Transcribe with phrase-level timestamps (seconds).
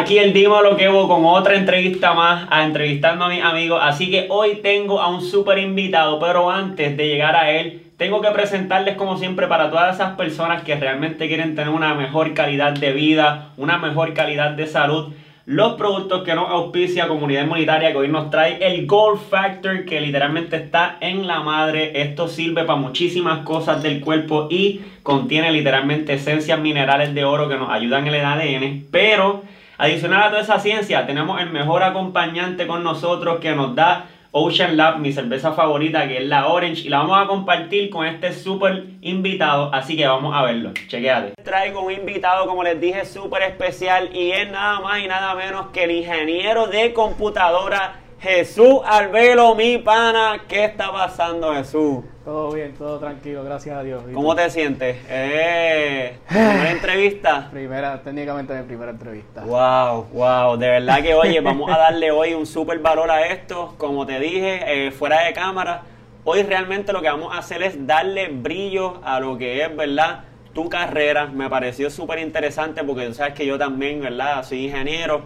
[0.00, 3.80] Aquí el Dímelo Quebo con otra entrevista más, a entrevistando a mis amigos.
[3.82, 8.22] Así que hoy tengo a un súper invitado, pero antes de llegar a él, tengo
[8.22, 12.72] que presentarles como siempre para todas esas personas que realmente quieren tener una mejor calidad
[12.72, 15.12] de vida, una mejor calidad de salud
[15.46, 20.00] los productos que nos auspicia Comunidad Inmunitaria que hoy nos trae el Gold Factor que
[20.00, 22.02] literalmente está en la madre.
[22.02, 27.56] Esto sirve para muchísimas cosas del cuerpo y contiene literalmente esencias minerales de oro que
[27.56, 28.86] nos ayudan en el ADN.
[28.92, 29.42] Pero
[29.80, 34.76] adicional a toda esa ciencia tenemos el mejor acompañante con nosotros que nos da Ocean
[34.76, 38.32] Lab, mi cerveza favorita, que es la Orange, y la vamos a compartir con este
[38.32, 40.72] súper invitado, así que vamos a verlo.
[40.86, 41.32] Chequéate.
[41.42, 45.70] Traigo un invitado, como les dije, súper especial, y es nada más y nada menos
[45.72, 50.42] que el ingeniero de computadora Jesús Albelo, mi pana.
[50.46, 52.04] ¿Qué está pasando, Jesús?
[52.22, 54.02] Todo bien, todo tranquilo, gracias a Dios.
[54.12, 54.98] ¿Cómo te sientes?
[55.08, 57.48] Eh, ¿Primera entrevista?
[57.50, 59.42] Primera, técnicamente mi primera entrevista.
[59.42, 63.74] Wow, wow, de verdad que oye, vamos a darle hoy un súper valor a esto.
[63.78, 65.84] Como te dije, eh, fuera de cámara,
[66.24, 70.24] hoy realmente lo que vamos a hacer es darle brillo a lo que es, ¿verdad?
[70.52, 71.24] Tu carrera.
[71.24, 74.44] Me pareció súper interesante porque tú sabes que yo también, ¿verdad?
[74.44, 75.24] Soy ingeniero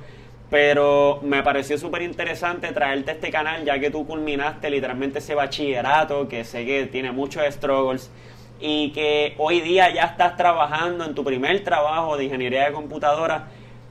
[0.55, 6.29] pero me pareció súper interesante traerte este canal ya que tú culminaste literalmente ese bachillerato
[6.29, 8.09] que sé que tiene muchos struggles
[8.61, 13.49] y que hoy día ya estás trabajando en tu primer trabajo de ingeniería de computadora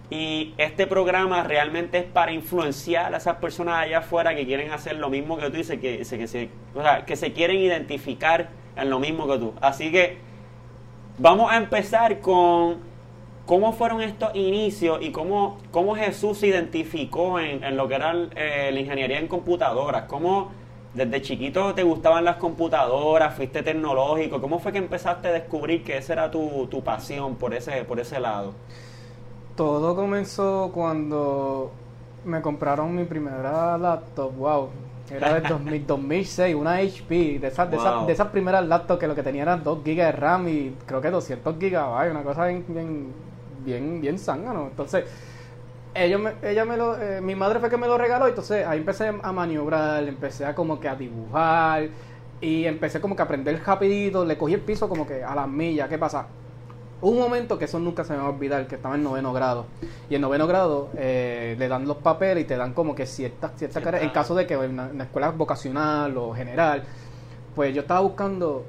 [0.10, 4.96] y este programa realmente es para influenciar a esas personas allá afuera que quieren hacer
[4.96, 6.50] lo mismo que tú y que, que, se,
[7.06, 8.48] que se quieren identificar
[8.78, 9.54] en lo mismo que tú.
[9.60, 10.18] Así que
[11.18, 12.93] vamos a empezar con
[13.46, 18.70] ¿Cómo fueron estos inicios y cómo, cómo Jesús se identificó en, lo que era eh,
[18.72, 20.04] la ingeniería en computadoras?
[20.08, 20.52] ¿Cómo
[20.94, 23.34] desde chiquito te gustaban las computadoras?
[23.36, 24.40] ¿Fuiste tecnológico?
[24.40, 28.00] ¿Cómo fue que empezaste a descubrir que esa era tu, tu pasión por ese, por
[28.00, 28.54] ese lado?
[29.58, 31.72] Todo comenzó cuando
[32.24, 34.36] me compraron mi primera laptop.
[34.38, 34.70] ¡Wow!
[35.12, 35.42] Era de
[35.86, 39.44] 2006, una HP, de esas, de, esas, de esas primeras laptops que lo que tenía
[39.44, 43.14] eran 2 GB de RAM y creo que 200 GB, una cosa bien bien,
[43.64, 44.68] bien zángano.
[44.68, 45.06] Entonces,
[45.96, 48.80] ellos me, ella me lo, eh, mi madre fue que me lo regaló, entonces ahí
[48.80, 51.88] empecé a maniobrar, empecé a como que a dibujar
[52.42, 55.48] y empecé como que a aprender rapidito, le cogí el piso como que a las
[55.48, 56.28] millas, ¿qué pasa?
[57.04, 59.66] un momento que eso nunca se me va a olvidar, que estaba en noveno grado.
[60.10, 63.52] Y en noveno grado eh, le dan los papeles y te dan como que ciertas
[63.58, 66.84] cierta en caso de que en una, escuela vocacional o general,
[67.56, 68.66] pues yo estaba buscando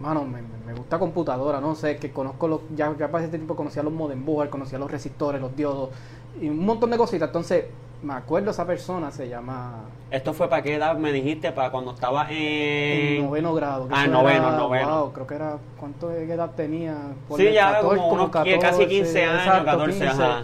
[0.00, 3.56] mano, me, me, gusta computadora, no sé, que conozco los, ya, ya para este tiempo
[3.56, 5.90] conocía los modem board, conocía los resistores, los diodos,
[6.40, 7.28] y un montón de cositas.
[7.28, 7.64] Entonces,
[8.02, 9.84] me acuerdo esa persona, se llama...
[10.10, 11.50] ¿Esto fue para qué edad me dijiste?
[11.52, 13.16] ¿Para cuando estaba en...?
[13.16, 13.88] En noveno grado.
[13.90, 15.00] Ah, noveno, noveno.
[15.00, 15.58] Wow, creo que era...
[15.80, 16.96] ¿Cuánto de edad tenía?
[17.36, 20.42] sí, ya como, unos, casi 15 años, 14, ajá.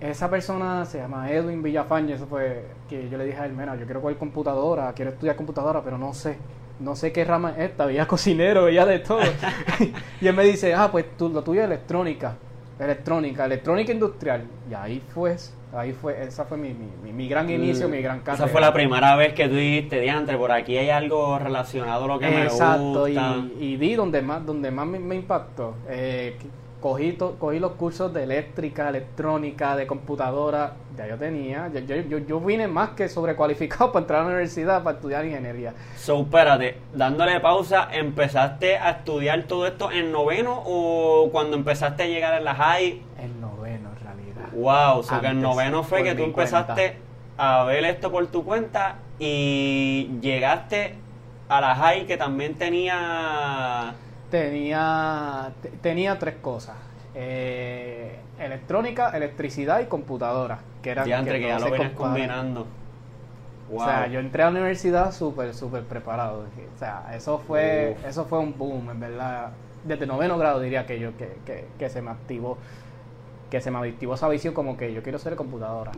[0.00, 3.76] Esa persona se llama Edwin Villafañe, eso fue que yo le dije a él, mira,
[3.76, 6.38] yo quiero coger computadora, quiero estudiar computadora, pero no sé
[6.80, 9.20] no sé qué rama es esta, veía cocinero, veía de todo.
[10.20, 12.36] y él me dice, ah, pues tú, lo tuyo es electrónica,
[12.78, 14.44] electrónica, electrónica industrial.
[14.70, 15.36] Y ahí fue,
[15.72, 18.44] ahí fue, esa fue mi, mi, mi gran inicio, mi gran carrera.
[18.44, 22.08] Esa fue la primera vez que tú dijiste, diantre, por aquí hay algo relacionado a
[22.08, 22.76] lo que me gusta.
[22.76, 23.18] Exacto, y,
[23.60, 25.76] y, di donde más, donde más me, impactó.
[25.88, 26.36] Eh,
[26.80, 32.40] cogí, cogí los cursos de eléctrica, electrónica, de computadora, ya yo tenía, yo, yo, yo
[32.40, 35.74] vine más que sobrecualificado para entrar a la universidad para estudiar ingeniería.
[35.96, 42.06] So, espérate, dándole pausa, ¿empezaste a estudiar todo esto en noveno o cuando empezaste a
[42.06, 43.02] llegar a la high?
[43.18, 44.48] En noveno, en realidad.
[44.52, 46.96] Wow, so que en noveno fue que tú empezaste
[47.36, 50.94] a ver esto por tu cuenta y llegaste
[51.48, 53.94] a la high que también tenía
[54.30, 56.76] tenía, tenía tres cosas.
[57.14, 60.60] Eh, electrónica, electricidad y computadora.
[60.82, 62.66] Que era que, que ya lo vienes combinando.
[63.72, 66.46] O sea, yo entré a la universidad súper, súper preparado.
[66.74, 69.50] O sea, eso fue, eso fue un boom, en verdad.
[69.84, 72.58] Desde noveno grado diría que yo, que, que, que se me activó,
[73.48, 75.92] que se me activó esa visión como que yo quiero ser computadora.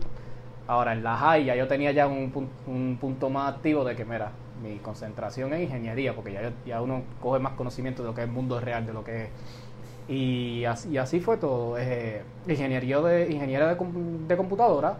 [0.69, 2.33] Ahora, en la high ya yo tenía ya un,
[2.67, 7.03] un punto más activo de que, mira, mi concentración en ingeniería, porque ya, ya uno
[7.21, 9.29] coge más conocimiento de lo que es el mundo real, de lo que es.
[10.09, 11.79] Y así, así fue todo.
[11.79, 14.97] Eh, ingeniería de, ingeniería de, de computadora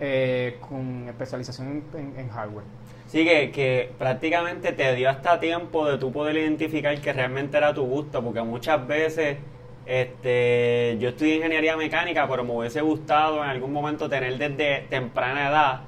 [0.00, 2.64] eh, con especialización en, hardware.
[3.06, 7.74] Sí, que, que, prácticamente te dio hasta tiempo de tú poder identificar que realmente era
[7.74, 9.38] tu gusto, porque muchas veces
[9.86, 15.48] este, yo estudié ingeniería mecánica, pero me hubiese gustado en algún momento tener desde temprana
[15.48, 15.80] edad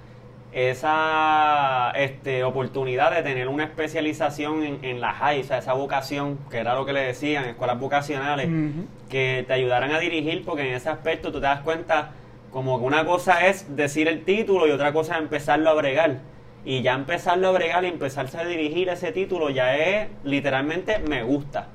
[0.53, 6.39] esa este, oportunidad de tener una especialización en, en la high, o sea, esa vocación,
[6.51, 8.49] que era lo que le decían, escuelas vocacionales,
[9.09, 12.13] que te ayudaran a dirigir, porque en ese aspecto tú te das cuenta
[12.51, 16.19] como que una cosa es decir el título y otra cosa es empezarlo a bregar.
[16.65, 21.23] Y ya empezarlo a bregar y empezarse a dirigir ese título ya es literalmente me
[21.23, 21.69] gusta.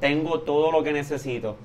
[0.00, 1.56] Tengo todo lo que necesito.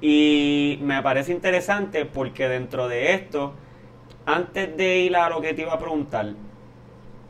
[0.00, 3.54] Y me parece interesante porque dentro de esto,
[4.26, 6.34] antes de ir a lo que te iba a preguntar,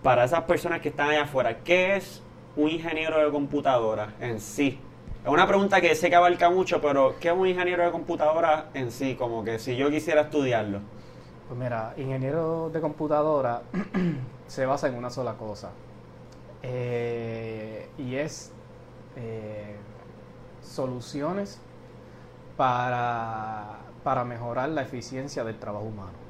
[0.03, 2.23] para esas personas que están allá afuera, ¿qué es
[2.57, 4.81] un ingeniero de computadora en sí?
[5.23, 8.71] Es una pregunta que sé que abarca mucho, pero ¿qué es un ingeniero de computadora
[8.73, 9.15] en sí?
[9.15, 10.81] Como que si yo quisiera estudiarlo.
[11.49, 13.63] Pues mira, ingeniero de computadora
[14.47, 15.73] se basa en una sola cosa.
[16.63, 18.53] Eh, y es
[19.17, 19.77] eh,
[20.63, 21.61] soluciones
[22.57, 26.26] para, para mejorar la eficiencia del trabajo humano.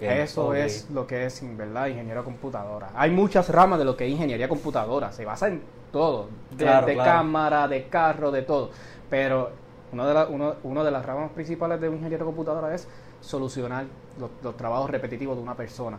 [0.00, 1.88] Eso es lo que es, ¿verdad?
[1.88, 2.90] Ingeniero computadora.
[2.94, 5.12] Hay muchas ramas de lo que es ingeniería computadora.
[5.12, 6.28] Se basa en todo.
[6.50, 8.70] De, cámara, de carro, de todo.
[9.08, 9.50] Pero
[9.92, 12.88] uno de, uno, de las ramas principales de un ingeniero computadora es
[13.20, 13.84] solucionar
[14.42, 15.98] los trabajos repetitivos de una persona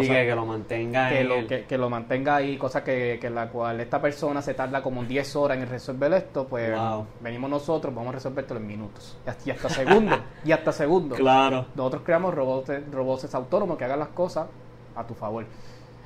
[0.00, 4.00] que, lo mantenga que, lo, que, lo mantenga ahí, cosa que, que la cual esta
[4.00, 6.72] persona se tarda como 10 horas en resolver esto, pues
[7.20, 9.16] venimos nosotros, vamos a resolverlo en minutos.
[9.44, 11.18] Y hasta, segundos, y hasta segundos.
[11.24, 11.66] Claro.
[11.74, 14.46] Nosotros creamos robots, robots autónomos que hagan las cosas
[14.94, 15.46] a tu favor.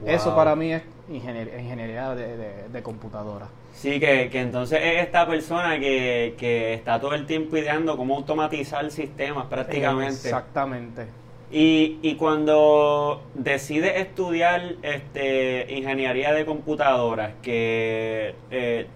[0.05, 3.49] Eso para mí es ingeniería, de, de, computadora.
[3.73, 8.17] Sí, que, que, entonces es esta persona que, que está todo el tiempo ideando cómo
[8.17, 10.29] automatizar sistemas prácticamente.
[10.29, 11.07] Exactamente.
[11.51, 18.87] Y, y cuando decides estudiar este, ingeniería de computadoras, que eh,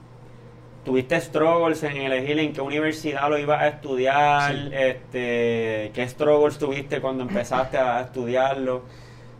[0.84, 7.00] tuviste struggles en elegir en qué universidad lo ibas a estudiar, este, qué struggles tuviste
[7.00, 8.82] cuando empezaste a estudiarlo.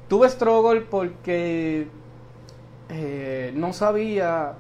[0.09, 1.88] Tuve struggles porque
[2.88, 4.55] eh, no sabía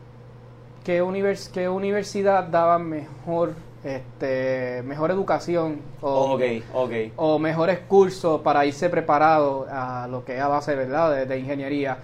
[0.84, 3.54] qué, univers qué universidad daba mejor
[3.84, 6.38] este, mejor educación o,
[7.16, 11.26] o mejores cursos para irse preparado a lo que es a base ¿verdad?
[11.26, 11.98] De, ingeniería.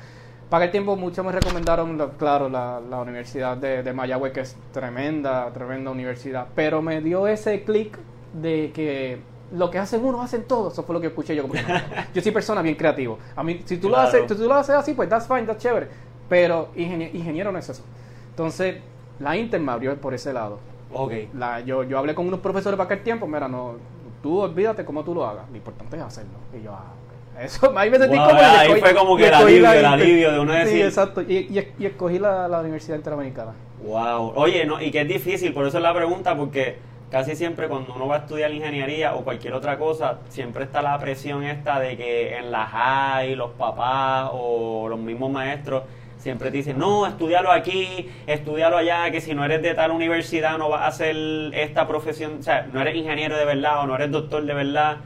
[0.50, 5.50] Para el tiempo muchos me recomendaron, claro, la, Universidad de, de, Mayagüez, que es tremenda,
[5.52, 7.98] tremenda universidad, pero me dio ese clic
[8.32, 9.18] de que
[9.52, 10.70] lo que hacen uno hacen todo.
[10.70, 11.44] Eso fue lo que escuché yo.
[12.14, 13.18] yo soy persona bien creativo.
[13.36, 15.62] A mí, si tú, lo haces, si tú lo haces así, pues that's fine, that's
[15.62, 15.88] chévere.
[16.28, 17.82] Pero ingeniero no es eso.
[18.30, 18.76] Entonces,
[19.18, 20.58] la Inter me abrió por ese lado.
[20.92, 21.28] Okay.
[21.34, 23.76] La, yo, yo hablé con unos profesores para aquel tiempo, mira, no,
[24.22, 26.38] tú olvídate cómo tú lo hagas, lo importante es hacerlo.
[26.58, 29.84] Y yo, ah, Eso, ahí me sentí como Ahí fue como que el alivio, el
[29.84, 30.76] alivio de uno decir.
[30.76, 31.22] Sí, exacto.
[31.22, 33.52] Y, y, escogí la, la, Universidad Interamericana.
[33.84, 34.32] Wow.
[34.34, 36.78] Oye, no, y que es difícil, por eso es la pregunta, porque
[37.10, 40.98] casi siempre cuando uno va a estudiar ingeniería o cualquier otra cosa, siempre está la
[40.98, 45.84] presión esta de que en la high los papás o los mismos maestros
[46.18, 50.58] Siempre te dicen, no, estudialo aquí, estudialo allá, que si no eres de tal universidad
[50.58, 51.16] no vas a hacer
[51.54, 54.98] esta profesión, o sea, no eres ingeniero de verdad o no eres doctor de verdad.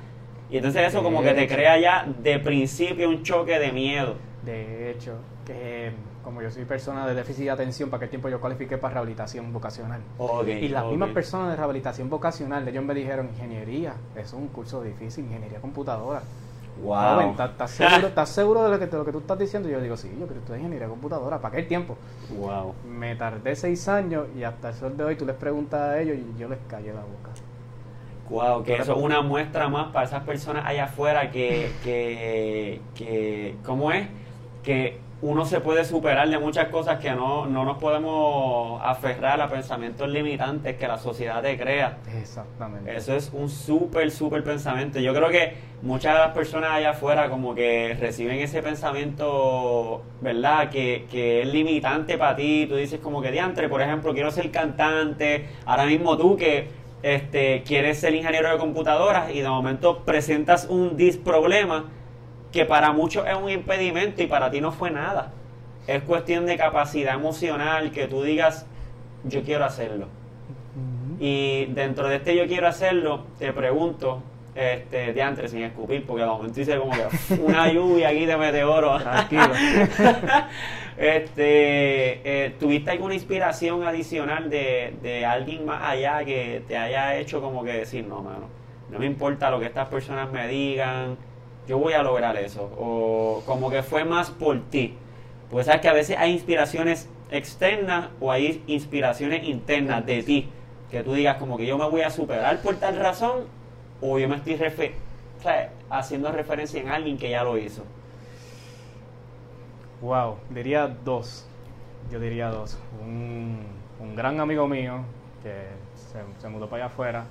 [0.51, 4.17] Y entonces eso como que te crea ya de principio un choque de miedo.
[4.43, 8.41] De hecho, que como yo soy persona de déficit de atención, para qué tiempo yo
[8.41, 10.01] cualifiqué para rehabilitación vocacional.
[10.47, 15.25] y las mismas personas de rehabilitación vocacional, ellos me dijeron, ingeniería, es un curso difícil,
[15.25, 16.23] ingeniería computadora.
[16.83, 17.35] Wow.
[17.39, 19.69] ¿estás, seguro, ¿estás seguro de lo, que, de lo que tú estás diciendo?
[19.69, 21.39] yo digo, sí, yo quiero estudiar ingeniería computadora.
[21.41, 21.97] ¿Para qué tiempo?
[22.37, 22.75] Wow.
[22.89, 26.17] Me tardé seis años y hasta el sol de hoy tú les preguntas a ellos
[26.17, 27.31] y yo les callé la boca.
[28.31, 33.57] Wow, que eso es una muestra más para esas personas allá afuera que, que, que
[33.63, 34.09] ¿cómo es?
[34.63, 39.49] Que uno se puede superar de muchas cosas que no, no nos podemos aferrar a
[39.49, 41.99] pensamientos limitantes que la sociedad te crea.
[42.21, 42.95] Exactamente.
[42.97, 44.99] Eso es un súper, súper pensamiento.
[44.99, 50.71] Yo creo que muchas de las personas allá afuera como que reciben ese pensamiento, ¿verdad?
[50.71, 52.67] Que, que es limitante para ti.
[52.69, 55.47] Tú dices como que diantre, por ejemplo, quiero ser cantante.
[55.67, 56.67] Ahora mismo tú que
[57.05, 61.91] este, quieres ser ingeniero de computadoras y de momento presentas un dis problema
[62.53, 65.33] que para muchos es un impedimento y para ti no fue nada.
[65.87, 68.67] Es cuestión de capacidad emocional, que tú digas,
[69.25, 70.07] yo quiero hacerlo.
[71.19, 74.23] Y dentro de este yo quiero hacerlo, te pregunto,
[74.55, 78.37] este, de antes sin escupir, porque al momento hice como que una lluvia aquí de
[78.37, 78.99] meteoro.
[78.99, 79.49] Tranquilo.
[80.99, 87.41] este, eh, ¿Tuviste alguna inspiración adicional de, de alguien más allá que te haya hecho
[87.41, 88.49] como que decir, no, mano,
[88.91, 91.17] no me importa lo que estas personas me digan,
[91.67, 92.71] yo voy a lograr eso.
[92.79, 94.97] O como que fue más por ti.
[95.51, 100.49] Porque sabes que a veces hay inspiraciones externas o hay inspiraciones internas de ti.
[100.91, 103.45] Que tú digas como que yo me voy a superar por tal razón
[104.01, 104.59] o yo me estoy
[105.91, 107.83] haciendo referencia en alguien que ya lo hizo.
[110.01, 111.47] Wow, diría dos.
[112.11, 112.79] Yo diría dos.
[113.01, 113.61] Un,
[114.01, 115.05] un gran amigo mío
[115.43, 115.53] que
[116.41, 117.25] se, mudó para allá afuera,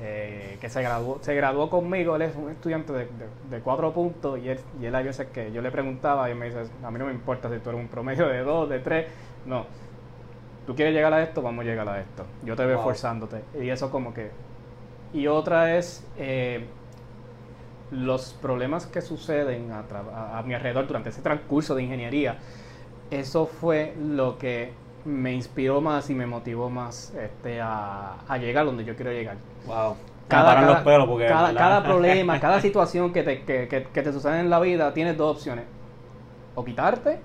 [0.00, 3.08] eh, que se graduó, se graduó conmigo, él es un estudiante de,
[3.48, 6.46] de, cuatro puntos y él, y él hay veces que yo le preguntaba y me
[6.46, 9.06] dice, a mí no me importa si tú eres un promedio de dos, de tres,
[9.46, 9.66] no,
[10.66, 13.68] tú quieres llegar a esto, vamos a llegar a esto, yo te veo esforzándote y
[13.68, 14.30] eso como que...
[15.12, 16.66] Y otra es eh,
[17.92, 22.38] los problemas que suceden a, a mi alrededor durante ese transcurso de ingeniería,
[23.12, 24.72] eso fue lo que
[25.04, 29.36] me inspiró más y me motivó más este, a, a llegar donde yo quiero llegar.
[29.66, 29.96] Wow.
[30.28, 34.40] Cada, cada, los pelos porque, cada, problema, cada situación que te, que, que, te sucede
[34.40, 35.64] en la vida, tienes dos opciones.
[36.54, 37.18] O quitarte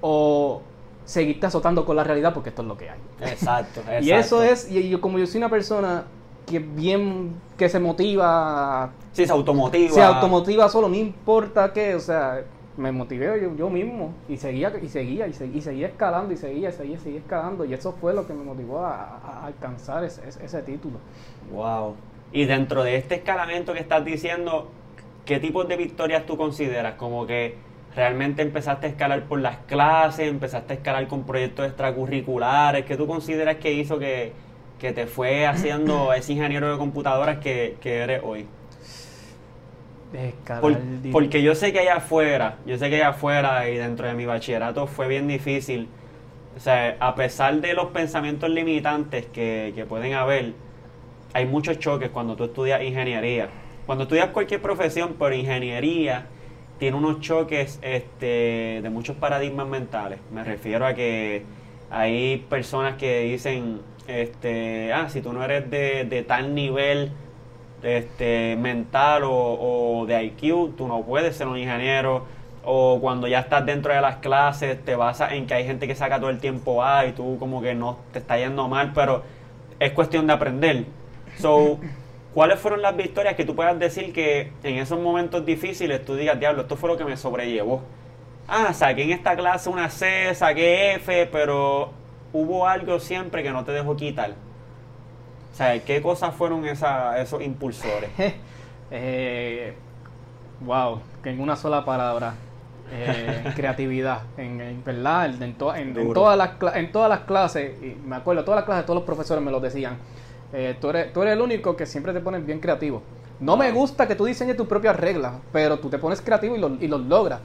[0.00, 0.62] o
[1.04, 2.98] seguirte azotando con la realidad porque esto es lo que hay.
[3.20, 3.80] Exacto.
[3.80, 4.00] exacto.
[4.04, 6.04] y eso es, y yo, como yo soy una persona
[6.46, 8.90] que bien, que se motiva.
[9.12, 9.94] Sí, se automotiva.
[9.94, 12.42] Se automotiva solo, no importa qué, o sea,
[12.78, 16.36] me motivé yo, yo mismo y seguía y seguía y seguía, y seguía escalando y
[16.36, 20.26] seguía y seguía, seguía escalando y eso fue lo que me motivó a, alcanzar ese,
[20.28, 20.98] ese, título.
[21.52, 21.96] Wow.
[22.32, 24.70] Y dentro de este escalamiento que estás diciendo,
[25.24, 26.94] ¿qué tipos de victorias tú consideras?
[26.94, 27.56] Como que
[27.96, 33.08] realmente empezaste a escalar por las clases, empezaste a escalar con proyectos extracurriculares, ¿qué tú
[33.08, 34.32] consideras que hizo que,
[34.78, 38.46] que te fue haciendo ese ingeniero de computadoras que, que eres hoy?
[41.12, 44.24] Porque yo sé que allá afuera, yo sé que allá afuera y dentro de mi
[44.24, 45.88] bachillerato fue bien difícil.
[46.56, 50.54] O sea, a pesar de los pensamientos limitantes que, que pueden haber,
[51.32, 53.48] hay muchos choques cuando tú estudias ingeniería.
[53.86, 56.26] Cuando estudias cualquier profesión, pero ingeniería
[56.78, 60.20] tiene unos choques este, de muchos paradigmas mentales.
[60.32, 61.44] Me refiero a que
[61.90, 67.12] hay personas que dicen, este, ah, si tú no eres de, de tal nivel
[67.82, 72.26] este, mental o, de IQ, tú no puedes ser un ingeniero.
[72.64, 75.94] O cuando ya estás dentro de las clases, te basas en que hay gente que
[75.94, 79.22] saca todo el tiempo A y tú como que no te está yendo mal, pero
[79.78, 80.84] es cuestión de aprender.
[81.38, 81.78] So,
[82.34, 86.38] ¿cuáles fueron las victorias que tú puedas decir que en esos momentos difíciles tú digas,
[86.38, 87.82] diablo, esto fue lo que me sobrellevó?
[88.46, 91.92] Ah, saqué en esta clase una C, saqué F, pero
[92.32, 94.34] hubo algo siempre que no te dejó quitar.
[95.58, 98.10] O sea, ¿qué cosas fueron esa, esos impulsores?
[98.92, 99.74] eh,
[100.60, 102.34] wow, que en una sola palabra.
[102.92, 108.58] Eh, creatividad, en, verdad, en, todas las, en todas las clases, y me acuerdo, todas
[108.58, 109.96] las clases, todos los profesores me lo decían,
[110.52, 113.02] eh, tú, eres, tú eres el único que siempre te pones bien creativo.
[113.40, 116.60] No me gusta que tú diseñes tus propias reglas, pero tú te pones creativo y,
[116.60, 117.40] lo, y los logras.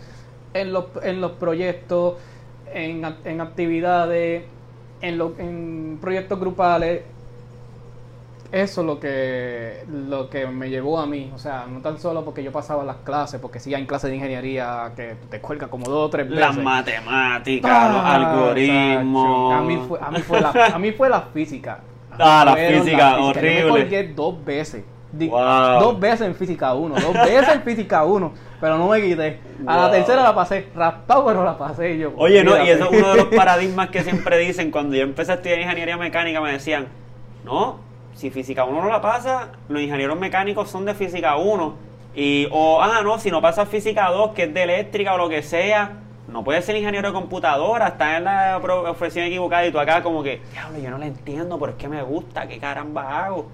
[0.53, 2.17] En los, en los proyectos,
[2.71, 4.43] en, en actividades,
[5.01, 7.01] en, lo, en proyectos grupales,
[8.53, 11.31] eso es lo que, lo que me llevó a mí.
[11.33, 14.17] O sea, no tan solo porque yo pasaba las clases, porque sí hay clases de
[14.17, 16.39] ingeniería que te cuelga como dos o tres veces.
[16.39, 19.53] Las matemáticas, los ah, algoritmos.
[19.55, 21.79] A mí, fue, a, mí fue la, a mí fue la física.
[22.11, 23.59] Ah, la física, horrible.
[23.59, 24.83] Yo me colgué dos veces.
[25.13, 29.39] Dos veces en física 1, dos veces en física 1, pero no me quité.
[29.65, 32.13] A la tercera la pasé, raspado, pero la pasé yo.
[32.17, 34.69] Oye, no, y eso es uno de los paradigmas que siempre dicen.
[34.69, 36.87] Cuando yo empecé a estudiar ingeniería mecánica, me decían,
[37.43, 41.73] no, si física 1 no la pasa, los ingenieros mecánicos son de física 1.
[42.15, 45.29] Y, o, ah, no, si no pasa física 2, que es de eléctrica o lo
[45.29, 49.79] que sea, no puedes ser ingeniero de computadora, está en la profesión equivocada y tú
[49.79, 53.25] acá como que, diablo, yo no la entiendo, pero es que me gusta, ¿qué caramba
[53.25, 53.47] hago?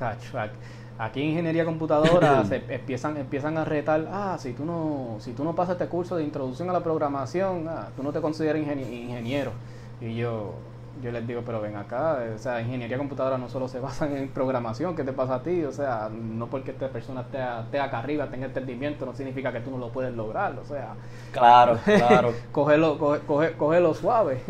[0.98, 5.44] Aquí en ingeniería computadora se empiezan, empiezan a retar, ah, si tú no, si tú
[5.44, 9.52] no pasas este curso de introducción a la programación, ah, tú no te consideras ingeniero.
[10.00, 10.54] Y yo,
[11.02, 14.28] yo les digo, pero ven acá, o sea, ingeniería computadora no solo se basa en
[14.28, 15.64] programación, ¿qué te pasa a ti?
[15.64, 19.70] O sea, no porque esta persona esté, acá arriba, tenga entendimiento, no significa que tú
[19.70, 20.94] no lo puedes lograr, o sea.
[21.32, 22.32] Claro, claro.
[22.52, 24.40] cógelo, coge, suave.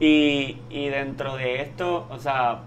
[0.00, 2.62] Y, y dentro de esto, o sea,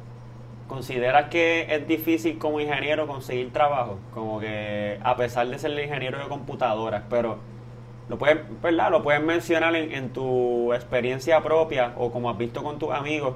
[0.67, 3.99] ¿consideras que es difícil como ingeniero conseguir trabajo?
[4.13, 7.39] Como que a pesar de ser el ingeniero de computadoras, pero
[8.07, 8.91] lo puedes, ¿verdad?
[8.91, 13.35] Lo puedes mencionar en, tu experiencia propia o como has visto con tus amigos,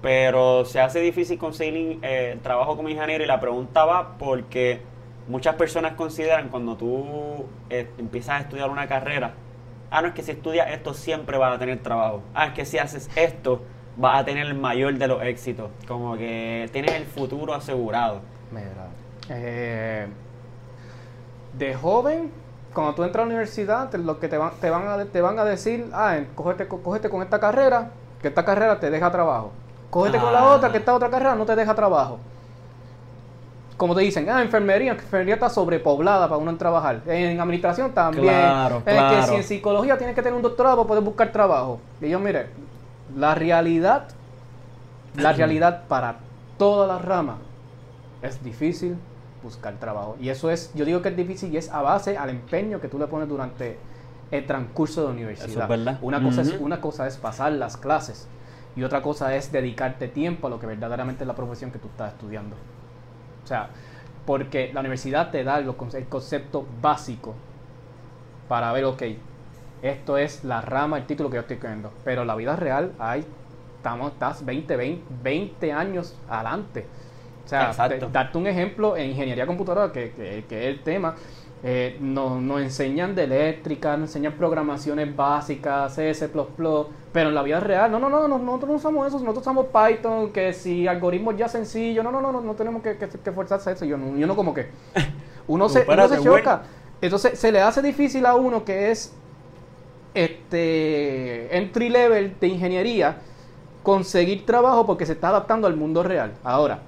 [0.00, 4.80] pero se hace difícil conseguir eh, trabajo como ingeniero y la pregunta va porque
[5.28, 9.34] muchas personas consideran cuando tú eh, empiezas a estudiar una carrera,
[9.90, 12.64] ah, no es que si estudias esto siempre vas a tener trabajo, ah, es que
[12.64, 13.62] si haces esto
[13.96, 18.20] vas a tener el mayor de los éxitos, como que tienes el futuro asegurado.
[18.50, 18.88] Mira,
[19.28, 20.08] eh,
[21.56, 22.41] de joven
[22.72, 25.38] cuando tú entras a la universidad, lo que te van, te van, a, te van
[25.38, 29.52] a decir, ah, cógete, con esta carrera, que esta carrera te deja trabajo.
[29.90, 30.54] Cógete con la ah.
[30.54, 32.18] otra, que esta otra carrera no te deja trabajo.
[33.76, 37.02] como te dicen, ah, enfermería, enfermería está sobrepoblada para uno trabajar.
[37.06, 38.24] En administración también.
[38.24, 39.16] Claro, Es claro.
[39.16, 41.80] que si en psicología tienes que tener un doctorado para poder buscar trabajo.
[42.00, 42.46] Y yo, mire,
[43.16, 44.08] la realidad,
[45.16, 46.16] la realidad para
[46.56, 47.36] todas las ramas
[48.22, 48.96] es difícil
[49.42, 50.16] buscar trabajo.
[50.20, 52.88] Y eso es, yo digo que es difícil y es a base al empeño que
[52.88, 53.78] tú le pones durante
[54.30, 55.70] el transcurso de la universidad.
[55.70, 55.98] Es.
[56.00, 58.28] Una, cosa es, una cosa es pasar las clases
[58.74, 61.88] y otra cosa es dedicarte tiempo a lo que verdaderamente es la profesión que tú
[61.88, 62.56] estás estudiando.
[63.44, 63.68] O sea,
[64.24, 65.74] porque la universidad te da el
[66.08, 67.34] concepto básico
[68.48, 69.02] para ver, ok,
[69.82, 71.92] esto es la rama, el título que yo estoy cogiendo.
[72.04, 73.24] Pero en la vida real hay,
[73.76, 76.86] estamos, estás 20, 20, 20 años adelante.
[77.44, 81.14] O sea, te- darte un ejemplo en ingeniería computadora, que, que- que es el tema,
[81.64, 86.28] eh, nos, nos enseñan de eléctrica, nos enseñan programaciones básicas, CS++,
[87.12, 89.66] pero en la vida real, no, no, no, no, nosotros no usamos eso, nosotros usamos
[89.66, 93.32] Python, que si algoritmos ya sencillos, no, no, no, no, no tenemos que, que, que
[93.32, 94.68] forzarse a eso, yo no, yo no como que,
[95.46, 96.62] uno se, uno se choca,
[97.00, 99.14] entonces se le hace difícil a uno que es
[100.14, 103.16] este entry level de ingeniería
[103.82, 106.32] conseguir trabajo porque se está adaptando al mundo real.
[106.44, 106.80] Ahora,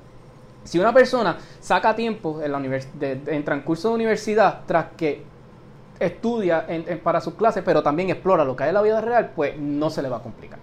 [0.64, 5.22] si una persona saca tiempo en, la de- de- en transcurso de universidad tras que
[6.00, 9.00] estudia en- en- para sus clases, pero también explora lo que hay en la vida
[9.00, 10.58] real, pues no se le va a complicar.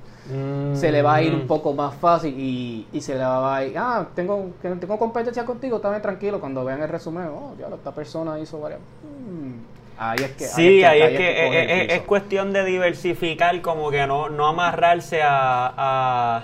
[0.76, 3.66] Se le va a ir un poco más fácil y, y se le va a
[3.66, 7.68] ir, ah, tengo, que tengo competencia contigo, también tranquilo, cuando vean el resumen, oh, ya
[7.74, 8.80] esta persona hizo varias...
[9.02, 9.54] Mm,
[9.98, 10.46] ahí es que...
[10.46, 16.44] Sí, ahí es que, es cuestión de diversificar, como que no, no amarrarse a, a,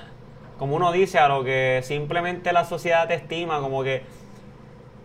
[0.57, 4.03] como uno dice, a lo que simplemente la sociedad te estima, como que,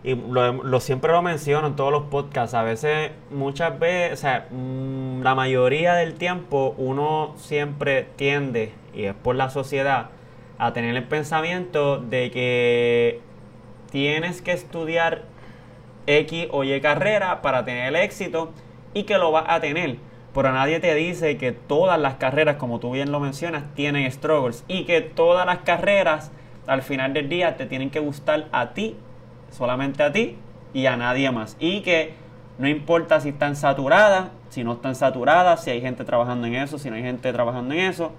[0.03, 4.47] y lo, siempre lo menciono en todos los podcasts, a veces, muchas veces, o sea,
[4.49, 10.09] mm, la mayoría del tiempo uno siempre tiende, y es por la sociedad,
[10.57, 13.21] a tener el pensamiento de que
[13.91, 15.23] tienes que estudiar
[16.07, 18.51] X o Y carrera para tener el éxito
[18.93, 19.97] y que lo vas a tener.
[20.33, 24.63] Pero nadie te dice que todas las carreras, como tú bien lo mencionas, tienen struggles
[24.67, 26.31] y que todas las carreras
[26.65, 28.95] al final del día te tienen que gustar a ti,
[29.51, 30.37] solamente a ti
[30.73, 31.55] y a nadie más.
[31.59, 32.13] Y que
[32.57, 36.77] no importa si están saturadas, si no están saturadas, si hay gente trabajando en eso,
[36.77, 38.11] si no hay gente trabajando en eso.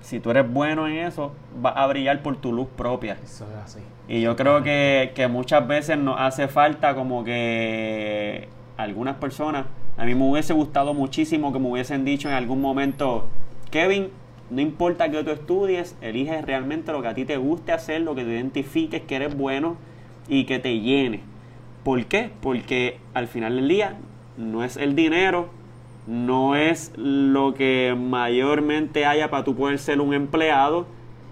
[0.00, 3.16] Si tú eres bueno en eso, vas a brillar por tu luz propia.
[3.24, 3.80] Eso es así.
[4.06, 9.64] Y yo creo que, que muchas veces nos hace falta como que algunas personas,
[9.96, 13.28] a mí me hubiese gustado muchísimo que me hubiesen dicho en algún momento,
[13.70, 14.08] Kevin,
[14.50, 18.14] no importa que tú estudies, elige realmente lo que a ti te guste hacer, lo
[18.14, 19.76] que te identifiques que eres bueno
[20.28, 21.20] y que te llene.
[21.84, 22.30] ¿Por qué?
[22.40, 23.98] Porque al final del día
[24.36, 25.48] no es el dinero,
[26.06, 30.86] no es lo que mayormente haya para tú poder ser un empleado,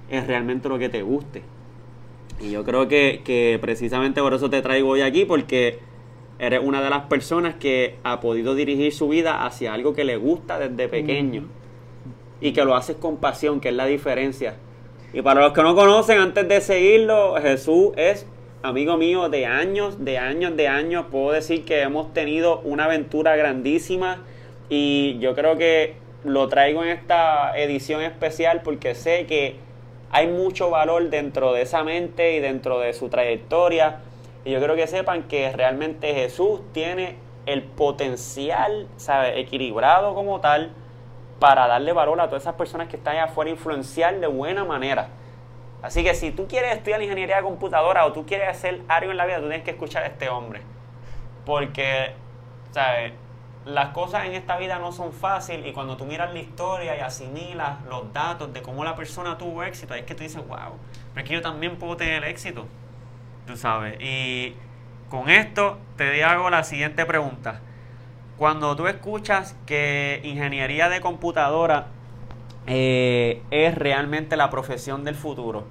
[0.08, 1.42] es realmente lo que te guste.
[2.40, 5.78] Y yo creo que, que precisamente por eso te traigo hoy aquí, porque
[6.42, 10.16] eres una de las personas que ha podido dirigir su vida hacia algo que le
[10.16, 11.44] gusta desde pequeño.
[12.40, 14.56] Y que lo haces con pasión, que es la diferencia.
[15.12, 18.26] Y para los que no conocen, antes de seguirlo, Jesús es
[18.64, 21.06] amigo mío de años, de años, de años.
[21.12, 24.24] Puedo decir que hemos tenido una aventura grandísima.
[24.68, 29.58] Y yo creo que lo traigo en esta edición especial porque sé que
[30.10, 34.00] hay mucho valor dentro de esa mente y dentro de su trayectoria.
[34.44, 39.40] Y yo creo que sepan que realmente Jesús tiene el potencial, ¿sabe?
[39.40, 40.72] Equilibrado como tal
[41.38, 45.08] para darle valor a todas esas personas que están allá afuera, influenciar de buena manera.
[45.82, 49.26] Así que si tú quieres estudiar ingeniería computadora o tú quieres hacer algo en la
[49.26, 50.62] vida, tú tienes que escuchar a este hombre.
[51.44, 52.12] Porque,
[52.70, 53.14] ¿sabes?
[53.64, 57.00] Las cosas en esta vida no son fáciles y cuando tú miras la historia y
[57.00, 60.74] asimilas los datos de cómo la persona tuvo éxito, es que tú dices, wow,
[61.12, 62.66] pero es que yo también puedo tener éxito.
[63.46, 63.96] Tú sabes.
[64.00, 64.54] Y
[65.10, 67.60] con esto te hago la siguiente pregunta.
[68.38, 71.88] Cuando tú escuchas que ingeniería de computadora
[72.66, 75.64] eh, es realmente la profesión del futuro,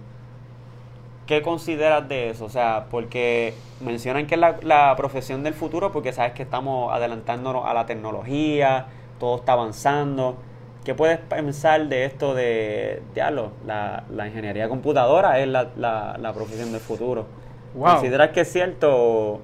[1.26, 2.46] ¿qué consideras de eso?
[2.46, 7.66] O sea, porque mencionan que es la, profesión del futuro porque sabes que estamos adelantándonos
[7.66, 8.88] a la tecnología,
[9.20, 10.38] todo está avanzando.
[10.84, 17.41] ¿Qué puedes pensar de esto de, diablo, la, ingeniería computadora es la profesión del futuro?
[17.74, 17.94] Wow.
[17.94, 18.90] ¿Consideras que es cierto?
[18.94, 19.42] o-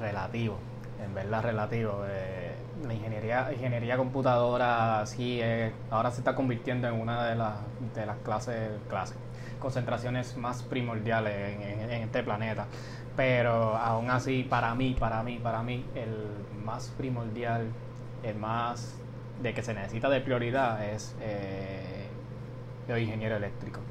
[0.00, 0.56] relativo,
[1.04, 2.04] en verdad relativo.
[2.08, 2.54] Eh,
[2.86, 7.54] la ingeniería, ingeniería computadora sí es- ahora se está convirtiendo en una de las,
[7.94, 9.16] de las clases, clases,
[9.58, 12.66] concentraciones más primordiales en, en- en este planeta.
[13.16, 16.14] Pero aún así, para mí, para mí, para mí, el
[16.64, 17.66] más primordial,
[18.22, 18.94] el más
[19.42, 22.06] de que se necesita de prioridad es eh,
[22.86, 23.82] los ingenieros eléctricos.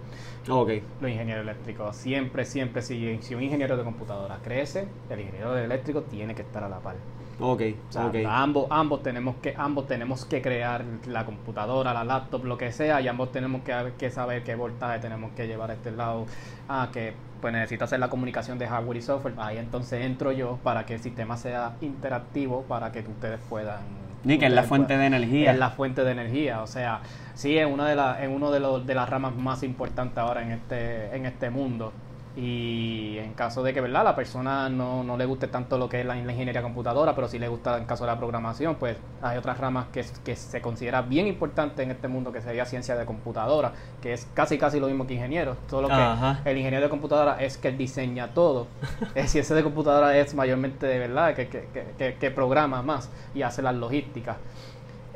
[0.49, 0.69] Ok.
[0.99, 1.95] Los ingenieros eléctricos.
[1.95, 6.63] Siempre, siempre, si, si un ingeniero de computadora crece, el ingeniero eléctrico tiene que estar
[6.63, 6.95] a la par.
[7.41, 8.15] Ok, O sea, ok.
[8.25, 12.99] ambos, ambos tenemos que, ambos tenemos que crear la computadora, la laptop, lo que sea,
[13.02, 16.25] y ambos tenemos que, que saber qué voltaje tenemos que llevar a este lado.
[16.67, 19.36] Ah, que pues necesito hacer la comunicación de hardware y software.
[19.38, 24.09] Ahí entonces entro yo para que el sistema sea interactivo para que ustedes puedan.
[24.23, 25.51] Ni que es la ustedes fuente de energía.
[25.51, 26.62] Es la fuente de energía.
[26.62, 27.01] O sea,
[27.34, 30.41] sí es una de las, es uno de los de las ramas más importantes ahora
[30.41, 31.93] en este, en este mundo.
[32.41, 35.99] Y en caso de que verdad la persona no, no le guste tanto lo que
[35.99, 38.95] es la, la ingeniería computadora, pero sí le gusta en caso de la programación, pues
[39.21, 42.95] hay otras ramas que, que se considera bien importante en este mundo, que sería ciencia
[42.95, 45.58] de computadora, que es casi casi lo mismo que ingeniero.
[45.69, 46.39] Solo que Ajá.
[46.45, 48.67] el ingeniero de computadora es que diseña todo.
[49.15, 51.67] el ciencia de computadora es mayormente de verdad que, que,
[52.19, 54.38] que- programa más y hace las logísticas.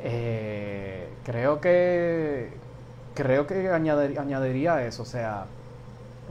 [0.00, 2.50] Eh, creo que
[3.14, 5.46] creo que añadir- añadiría eso, o sea,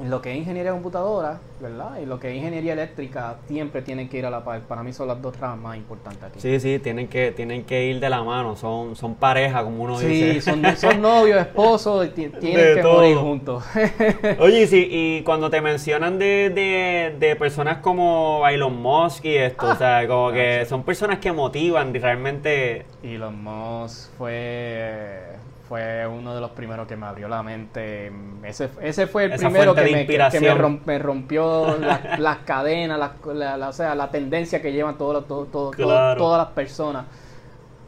[0.01, 1.99] lo que es ingeniería de computadora, ¿verdad?
[2.01, 4.61] Y lo que es ingeniería eléctrica siempre tienen que ir a la par.
[4.61, 6.39] Para mí son las dos ramas más importantes aquí.
[6.39, 9.97] Sí, sí, tienen que, tienen que ir de la mano, son, son pareja, como uno
[9.99, 10.41] Sí, dice.
[10.41, 12.95] son, son novios, esposos, tienen De que todo.
[13.01, 13.63] morir juntos.
[14.39, 19.67] Oye, sí, y cuando te mencionan de, de, de personas como Elon Musk y esto,
[19.69, 22.85] o sea, como que son personas que motivan y realmente...
[23.03, 25.19] Elon Musk fue,
[25.73, 28.11] fue uno de los primeros que me abrió la mente.
[28.43, 30.57] Ese, ese fue el Esa primero que me, que- me, inspiración.
[30.59, 31.99] rom- me rompió las,
[32.45, 36.19] cadenas, la, la- o sea, la tendencia que llevan los- todo- todo- todo- Claro.
[36.21, 37.05] todas las personas.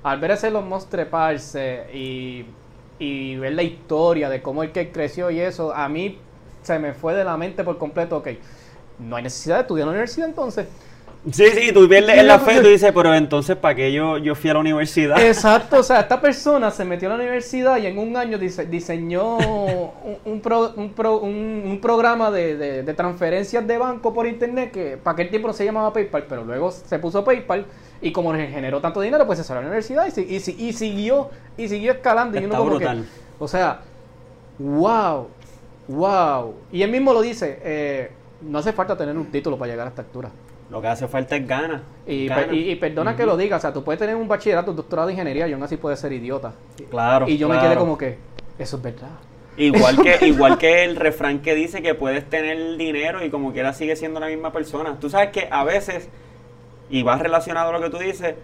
[0.02, 2.48] Al ver ese Musk treparse y,
[2.98, 6.18] y ver la historia de cómo el que creció y eso, a mí
[6.64, 8.30] se me fue de la mente por completo, ok,
[8.98, 10.68] no hay necesidad de estudiar en la universidad entonces.
[11.32, 14.36] Sí, sí, tú pierdes en la fe, tú dices, pero entonces, ¿para qué yo, yo
[14.36, 15.20] fui a la universidad?
[15.20, 18.68] Exacto, o sea, esta persona se metió a la universidad y en un año dise-
[18.68, 24.28] diseñó un, un pro- un pro- un- programa de, de- de transferencias de banco por
[24.28, 27.66] internet que para aquel tiempo no se llamaba PayPal, pero luego se puso PayPal
[28.02, 31.32] y como generó tanto dinero, pues se salió a la universidad y, y, y siguió
[31.58, 32.36] y siguió escalando.
[32.40, 33.06] y uno Está como que, brutal.
[33.40, 33.80] o sea,
[34.60, 35.28] wow,
[35.88, 36.54] wow.
[36.72, 38.12] Y él mismo lo dice, eh,
[38.42, 40.30] no hace falta tener un título para llegar a esta altura.
[40.70, 41.82] Lo que hace falta es ganas.
[42.08, 45.14] Y, perdona que lo diga, o sea, tú puedes tener un bachillerato, un doctorado de
[45.14, 46.54] ingeniería y aún así puedes ser idiota.
[46.90, 48.18] Claro, y yo me quedé como que,
[48.58, 49.10] eso es verdad.
[49.58, 53.74] Igual que, igual que el refrán que dice que puedes tener dinero y como quiera
[53.74, 54.98] sigue siendo la misma persona.
[55.00, 56.10] Tú sabes que a veces,
[56.90, 58.36] y va relacionado a lo que tú dices,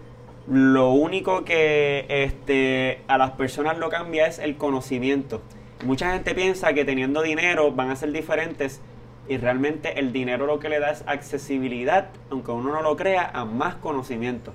[0.48, 5.42] lo único que este, a las personas lo cambia es el conocimiento.
[5.84, 8.82] Mucha gente piensa que teniendo dinero van a ser diferentes
[9.28, 13.32] y realmente el dinero lo que le da es accesibilidad, aunque uno no lo crea,
[13.34, 14.52] a más conocimiento.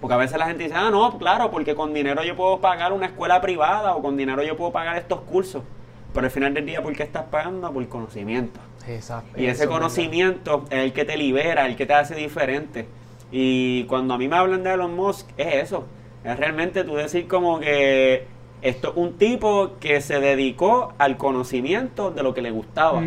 [0.00, 2.92] Porque a veces la gente dice, ah, no, claro, porque con dinero yo puedo pagar
[2.92, 5.62] una escuela privada o con dinero yo puedo pagar estos cursos.
[6.14, 7.72] Pero al final del día, ¿por qué estás pagando?
[7.72, 8.60] Por conocimiento.
[8.86, 9.40] Exacto.
[9.40, 12.86] Y ese conocimiento es el que te libera, el que te hace diferente.
[13.30, 15.86] Y cuando a mí me hablan de Elon Musk, es eso.
[16.24, 18.26] Es realmente tú decir como que
[18.62, 23.02] esto es un tipo que se dedicó al conocimiento de lo que le gustaba.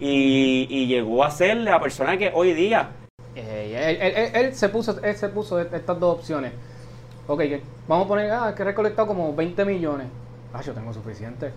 [0.00, 2.88] Y, y llegó a ser la persona que hoy día
[3.36, 6.52] Eh, él, él- él- él se puso, él se puso estas dos opciones.
[7.26, 7.42] Ok,
[7.88, 10.06] vamos a poner, ah, que he recolectado como 20 millones.
[10.52, 11.50] Ah, yo tengo suficiente.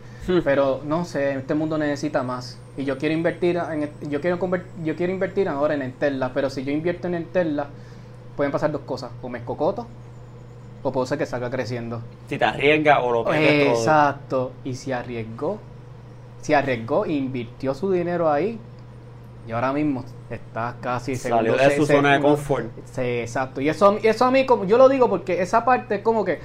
[0.43, 2.58] Pero no sé, este mundo necesita más.
[2.78, 4.39] Y yo quiero invertir en, yo quiero
[4.84, 7.67] yo quiero invertir ahora en Tesla, pero si yo invierto en Tesla,
[8.36, 9.12] pueden pasar dos cosas.
[9.21, 9.86] O me escocoto,
[10.82, 12.02] o puedo ser que salga creciendo.
[12.28, 13.76] si te arriesgas o lo pierdes todo.
[13.76, 14.52] Exacto.
[14.63, 15.60] Y si arriesgó,
[16.41, 18.60] si arriesgó invirtió su dinero ahí,
[19.47, 22.67] y ahora mismo está casi Salió de se- su se- zona de confort.
[22.91, 23.62] Sí, exacto.
[23.62, 26.39] Y eso, eso a mí, como, yo lo digo porque esa parte es como que,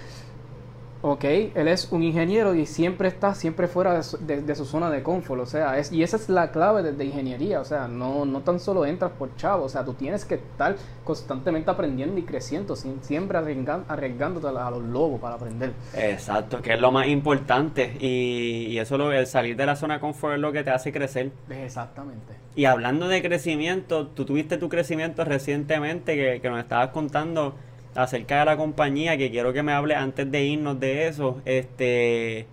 [1.02, 4.64] ok, él es un ingeniero y siempre está siempre fuera de su, de- de su
[4.64, 5.42] zona de confort.
[5.42, 7.60] O sea, es, y esa es la clave de, de ingeniería.
[7.60, 9.64] O sea, no, no tan solo entras por chavo.
[9.64, 14.70] O sea, tú tienes que estar constantemente aprendiendo y creciendo, sin- siempre arriesgan- arriesgándote a,
[14.70, 15.72] los lobos para aprender.
[15.94, 17.96] Exacto, que es lo más importante.
[18.00, 20.70] Y, y eso, lo, el salir de la zona de confort es lo que te
[20.70, 21.32] hace crecer.
[21.50, 22.34] Exactamente.
[22.54, 27.54] Y hablando de crecimiento, tú tuviste tu crecimiento recientemente que, que nos estabas contando
[27.94, 31.40] acerca de la compañía, que quiero que me hable antes de irnos de eso.
[31.44, 32.46] Este,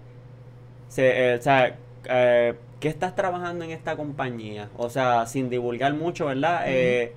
[0.89, 1.77] se- eh, o sea,
[2.09, 4.69] eh, ¿qué estás trabajando en esta compañía?
[4.77, 6.63] O sea, sin divulgar mucho, ¿verdad?
[6.67, 7.13] Eh,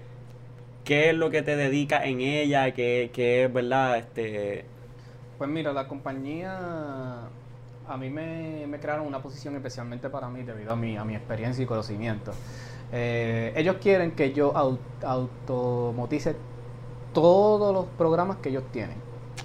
[0.85, 2.73] ¿Qué es lo que te dedica en ella?
[2.75, 3.99] ¿Qué, qué es, verdad?
[3.99, 4.65] Este,
[5.39, 7.31] Pues mira, la compañía
[7.85, 11.15] a mí me, me crearon una posición especialmente para mí debido a mi, a mi
[11.17, 12.33] experiencia y conocimiento.
[12.93, 16.37] Ellos quieren que yo au- automotice
[17.13, 18.97] todos los programas que ellos tienen.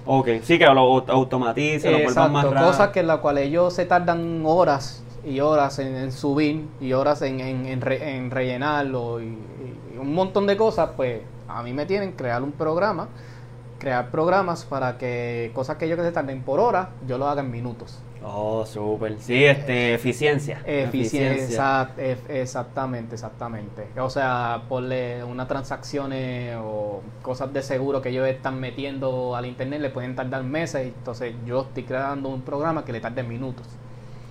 [0.05, 2.67] Ok, sí que lo automatice, lo vuelvan más rápido.
[2.67, 7.21] cosas que en las cuales ellos se tardan horas y horas en, subir y horas
[7.21, 9.37] en, en, rellenarlo y,
[9.99, 13.09] un montón de cosas, pues a mí me tienen crear un programa,
[13.79, 17.41] crear programas para que cosas que ellos que se tarden por hora, yo lo haga
[17.41, 17.99] en minutos.
[18.29, 19.17] Oh, súper.
[19.19, 20.61] Sí, este, eficiencia.
[20.65, 21.89] Eficiencia,
[22.27, 23.87] exactamente, exactamente.
[23.97, 29.79] O sea, ponle unas transacciones o cosas de seguro que ellos están metiendo al internet,
[29.79, 33.65] le pueden tardar meses, entonces yo estoy creando un programa que le tarde minutos.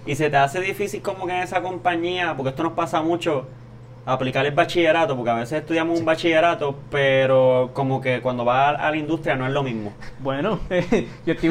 [0.04, 3.46] Y se te hace difícil como que en esa compañía, porque esto nos pasa mucho,
[4.07, 8.90] aplicar el bachillerato, porque a veces estudiamos un bachillerato, pero como que cuando va a,
[8.90, 9.92] la industria no es lo mismo.
[10.21, 10.61] Bueno,
[11.27, 11.51] yo, estoy,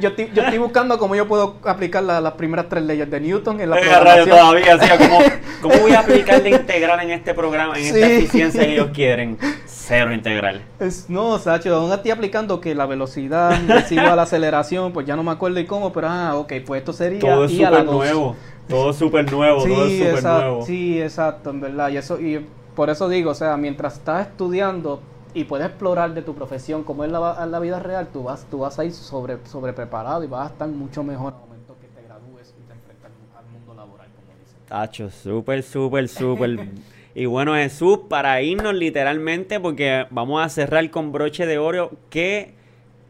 [0.00, 3.76] yo, estoy, buscando cómo yo puedo aplicar las primeras tres leyes de Newton en la
[3.76, 4.28] programación.
[4.28, 4.78] todavía,
[5.60, 9.36] ¿cómo, voy a aplicar la integral en este programa, en esta eficiencia que ellos quieren?
[9.66, 10.62] Cero integral.
[10.78, 15.04] Es, no, Sacho, aún estoy aplicando que la velocidad es igual a la aceleración, pues
[15.04, 17.84] ya no me acuerdo y cómo, pero ah, ok, pues esto sería Todo es súper
[17.84, 18.36] nuevo.
[18.68, 20.66] Todo súper nuevo, todo es súper nuevo.
[20.66, 21.90] Sí, exacto, en verdad.
[21.90, 25.00] Y eso y por eso digo, o sea, mientras estás estudiando
[25.34, 28.58] y puedes explorar de tu profesión como es la, la vida real, tú vas, tú
[28.58, 31.88] vas a ir sobre, sobre preparado y vas a estar mucho mejor al momento que
[31.88, 34.58] te gradúes y te enfrentas al mundo laboral, como dicen.
[34.68, 36.68] Tacho, súper, súper, súper.
[37.14, 42.54] y bueno, Jesús, para irnos literalmente, porque vamos a cerrar con broche de oro, ¿qué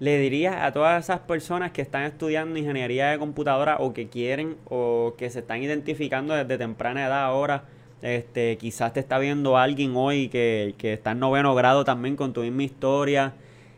[0.02, 4.56] le dirías a todas esas personas que están estudiando ingeniería de computadora o que quieren
[4.68, 7.66] o que se están identificando desde temprana edad ahora?
[8.02, 12.32] Este, quizás te está viendo alguien hoy que, que está en noveno grado también con
[12.32, 13.34] tu misma historia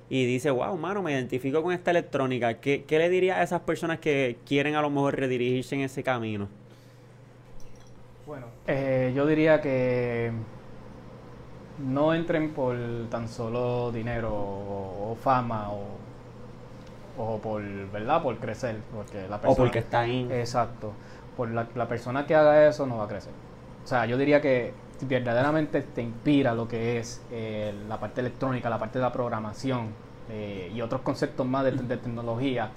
[0.09, 2.55] y dice, wow, mano, me identifico con esta electrónica.
[2.55, 6.49] ¿Qué, le dirías a esas personas que quieren a lo mejor redirigirse en ese camino?
[8.27, 10.33] Bueno, eh, yo diría que
[11.81, 12.79] no entren por
[13.11, 16.03] tan solo dinero o fama o
[17.19, 18.23] o por, ¿verdad?
[18.23, 19.53] Por crecer, porque la persona...
[19.53, 20.29] O porque está ahí.
[20.31, 20.93] Exacto.
[21.37, 23.33] Por la, persona que haga eso no va a crecer.
[23.85, 24.73] O sea, yo diría que
[25.03, 29.89] verdaderamente te inspira lo que es eh, la parte electrónica, la parte de la programación
[30.31, 32.71] eh, y otros conceptos más de, tecnología,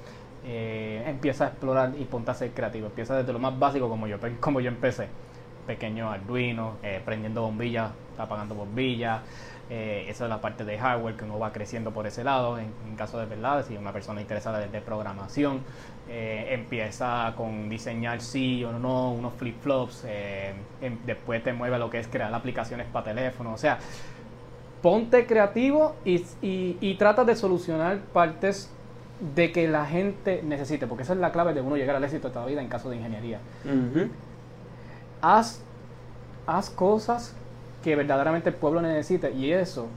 [0.44, 2.88] eh, empieza a explorar y ponte a ser creativo.
[2.88, 5.08] Empieza desde lo más básico como yo, como yo empecé.
[5.68, 9.22] Pequeño Arduino, prendiendo bombillas, apagando bombillas,
[9.70, 12.58] eh, esa es la parte de hardware que uno va creciendo por ese lado.
[12.58, 15.62] En, caso de verdad, si una persona interesada desde programación
[16.10, 21.80] eh, empieza con diseñar sí o no, unos flip-flops, eh, em, después te mueve a
[21.80, 23.54] lo que es crear aplicaciones para teléfono.
[23.54, 23.78] O sea,
[24.82, 28.72] ponte creativo y, y, trata de solucionar partes
[29.36, 32.30] de que la gente necesite, porque esa es la clave de uno llegar al éxito
[32.30, 33.40] de toda la vida en caso de ingeniería.
[35.22, 35.62] Haz,
[36.46, 37.36] haz cosas
[37.84, 39.88] que verdaderamente el pueblo necesita y eso,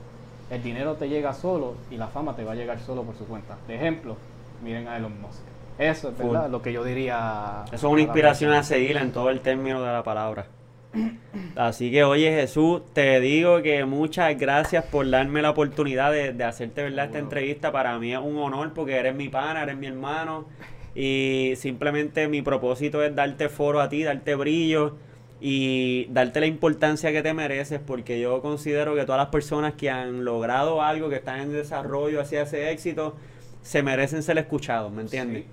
[0.49, 3.25] el dinero te llega solo y la fama te va a llegar solo por su
[3.25, 3.57] cuenta.
[3.67, 4.17] De ejemplo,
[4.63, 5.41] miren a Elon Musk.
[5.77, 7.63] Eso es verdad, lo que yo diría.
[7.67, 10.45] Eso es una inspiración a seguir en todo el término de la palabra.
[11.55, 16.83] Así que, oye Jesús, te digo que muchas gracias por darme la oportunidad de, hacerte
[16.83, 17.71] verdad esta entrevista.
[17.71, 20.45] Para mí es un honor porque eres mi pana, eres mi hermano.
[20.93, 24.97] Y simplemente mi propósito es darte foro a ti, darte brillo
[25.43, 29.89] y darte la importancia que te mereces porque yo considero que todas las personas que
[29.89, 33.15] han logrado algo, que están en desarrollo hacia ese éxito,
[33.63, 35.45] se merecen ser escuchados, ¿me entiendes?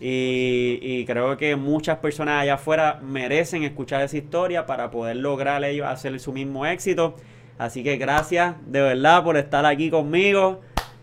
[0.00, 5.86] Y, creo que muchas personas allá afuera merecen escuchar esa historia para poder lograr ellos
[5.86, 7.14] hacer su mismo éxito.
[7.56, 10.60] Así que gracias de verdad por estar aquí conmigo.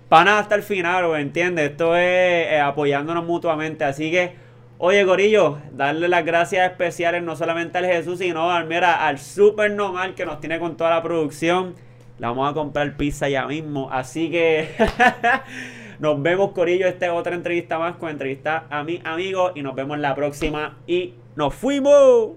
[0.10, 1.72] Para hasta el final, ¿me entiendes?
[1.72, 3.84] Esto es eh, apoyándonos mutuamente.
[3.84, 4.36] Así que
[4.86, 9.72] Oye, Gorillo, darle las gracias especiales no solamente al Jesús, sino al, mira, al Super
[9.72, 11.74] Normal que nos tiene con toda la producción.
[12.20, 13.90] La vamos a comprar pizza ya mismo.
[13.90, 14.68] Así que
[16.00, 16.86] nos vemos, Corillo.
[16.86, 19.54] Esta es otra entrevista más con entrevista a mi amigo.
[19.56, 20.78] Y nos vemos en la próxima.
[20.86, 22.32] Y nos fuimos.